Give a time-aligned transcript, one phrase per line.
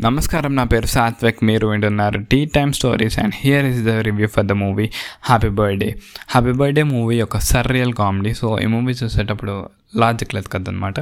[0.00, 1.38] నమస్కారం నా పేరు సాత్విక్.
[1.44, 4.90] మీరు వింటున్నారు tea time stories and here is the review for the movie
[5.22, 5.94] happy birthday.
[6.28, 8.34] Happy birthday movie ఒక సర్రియల్ కామెడీ.
[8.34, 11.00] సో ఈ మూవీ చూసేటప్పుడు లాజిక్ లేదు కదనమాట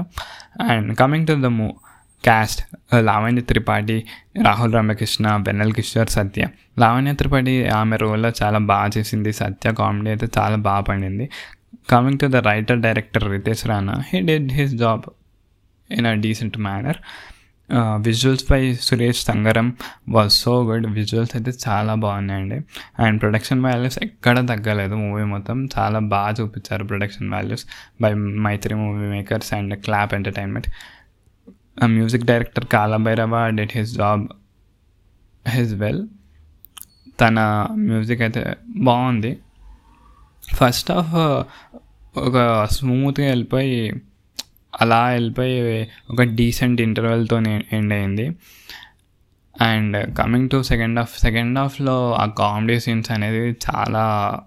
[0.60, 1.68] అండ్ కమింగ్ టు ద మూ
[2.24, 2.62] క్యాస్ట్
[3.00, 4.04] లావణ్య త్రిపాఠి
[4.44, 6.46] రాహుల్ రామకృష్ణ బెన్నెల్ కిషోర్ సత్య.
[6.78, 9.32] లావణ్య త్రిపాఠి ఆమె రోల్లో చాలా బాగా చేసింది.
[9.32, 11.30] సత్య కామెడీ అయితే చాలా బాగా పండింది.
[11.90, 15.02] Coming to the writer director Ritesh Rana he did his job
[15.90, 16.96] in a decent manner
[17.72, 19.76] visuals pi Suresh Sarangam
[20.08, 22.60] was so good visuals అయితే చాలా బాగున్నాయండి.
[22.98, 24.94] అండ్ ప్రొడక్షన్ వాల్యూస్ ఎక్కడ తగ్గలేదు.
[24.94, 27.66] మూవీ మొత్తం చాలా బాగా చూపించారు production values
[28.02, 30.68] by Mythri movie makers and clap entertainment
[31.84, 34.28] music director Kaalabhairava did his job
[35.48, 36.06] his well
[37.20, 39.38] తన మ్యూజిక్ అయితే బాగుంది.
[40.54, 41.14] ఫస్ట్ ఆఫ్
[42.18, 44.02] ఒక స్మూత్గా వెళ్ళిపోయి
[44.80, 47.38] అలా వెళ్ళిపోయి ఒక డీసెంట్ ఇంటర్వెల్తో
[47.72, 48.30] ఎండ్ అయింది.
[49.62, 54.40] And coming to second half second హాఫ్లో ఆ కామెడీ సీన్స్ అనేది చాలా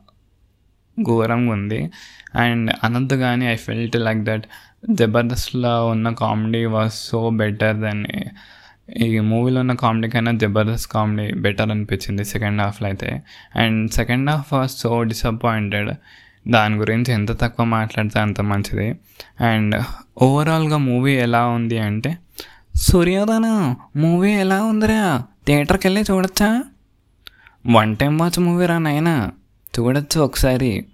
[1.04, 1.90] ఘోరంగా ఉంది.
[2.36, 4.44] అండ్ అనంత్ కానీ ఐ ఫెల్ట్ లైక్ దట్
[4.90, 8.06] జబర్దస్త్లో ఉన్న comedy was so better than
[8.98, 13.22] ఈ మూవీలో ఉన్న కామెడీ కన్నా జబర్దస్త్ కామెడీ బెటర్ అనిపించింది సెకండ్ హాఫ్లో అయితే.
[13.56, 15.92] And second half was so disappointed
[16.48, 18.96] దాని గురించి ఎంత తక్కువ మాట్లాడితే అంత మంచిది.
[19.44, 19.76] అండ్
[20.22, 22.18] ఓవరాల్గా మూవీ ఎలా ఉంది అంటే
[22.76, 25.24] సూర్యోదన మూవీ ఎలా ఉందిరా?
[25.48, 26.64] థియేటర్కి వెళ్ళి చూడొచ్చా?
[27.68, 29.32] వన్ టైం వాచ్ మూవీ రా నాయనా.
[29.80, 30.86] చూడొచ్చు ఒకసారి.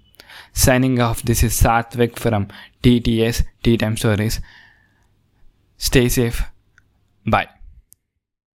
[0.56, 2.46] Signing off this is Satvik from
[2.84, 4.40] TTS tea time stories
[5.80, 6.44] stay safe
[7.28, 7.46] bye